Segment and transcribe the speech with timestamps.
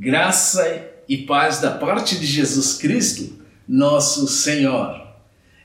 [0.00, 3.32] Graça e paz da parte de Jesus Cristo,
[3.66, 4.96] nosso Senhor.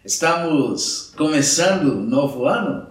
[0.03, 2.87] Estamos começando um novo ano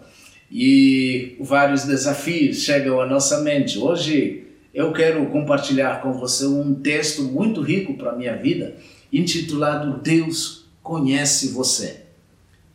[0.49, 3.77] e vários desafios chegam à nossa mente.
[3.77, 8.77] Hoje eu quero compartilhar com você um texto muito rico para a minha vida,
[9.12, 12.04] intitulado Deus conhece você.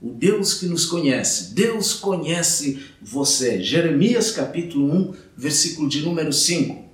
[0.01, 3.63] O Deus que nos conhece, Deus conhece você.
[3.63, 6.86] Jeremias capítulo 1, versículo de número 5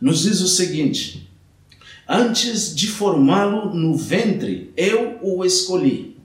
[0.00, 1.30] nos diz o seguinte:
[2.08, 6.16] Antes de formá-lo no ventre, eu o escolhi.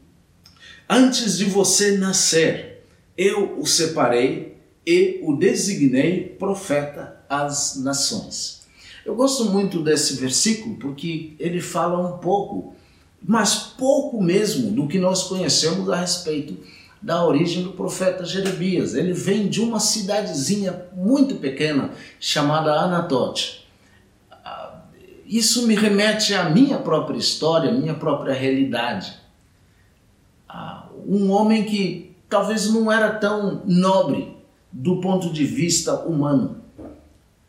[0.90, 2.84] Antes de você nascer,
[3.18, 8.62] eu o separei e o designei profeta às nações.
[9.06, 12.76] Eu gosto muito desse versículo porque ele fala um pouco,
[13.24, 16.58] mas pouco mesmo, do que nós conhecemos a respeito
[17.02, 18.94] da origem do profeta Jeremias.
[18.94, 23.68] Ele vem de uma cidadezinha muito pequena chamada Anatote.
[25.26, 29.14] Isso me remete à minha própria história, à minha própria realidade.
[31.06, 34.36] Um homem que talvez não era tão nobre
[34.72, 36.58] do ponto de vista humano,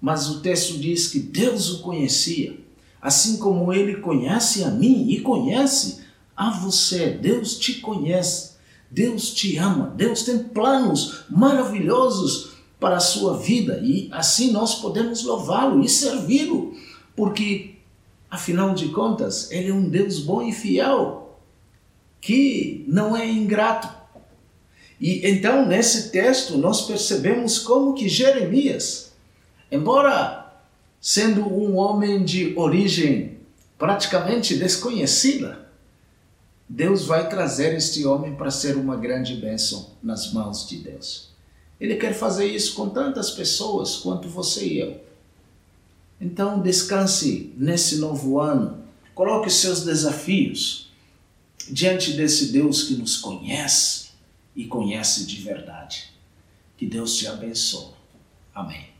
[0.00, 2.58] mas o texto diz que Deus o conhecia,
[3.00, 6.02] assim como ele conhece a mim e conhece
[6.36, 7.10] a você.
[7.10, 8.56] Deus te conhece,
[8.90, 15.22] Deus te ama, Deus tem planos maravilhosos para a sua vida e assim nós podemos
[15.22, 16.74] louvá-lo e servi-lo
[17.14, 17.74] porque,
[18.30, 21.38] afinal de contas, Ele é um Deus bom e fiel,
[22.20, 23.88] que não é ingrato.
[25.00, 29.12] E então, nesse texto, nós percebemos como que Jeremias,
[29.70, 30.50] embora
[31.00, 33.38] sendo um homem de origem
[33.78, 35.69] praticamente desconhecida,
[36.72, 41.30] Deus vai trazer este homem para ser uma grande bênção nas mãos de Deus.
[41.80, 45.00] Ele quer fazer isso com tantas pessoas quanto você e eu.
[46.20, 48.84] Então, descanse nesse novo ano.
[49.16, 50.92] Coloque seus desafios
[51.68, 54.10] diante desse Deus que nos conhece
[54.54, 56.12] e conhece de verdade.
[56.76, 57.94] Que Deus te abençoe.
[58.54, 58.90] Amém.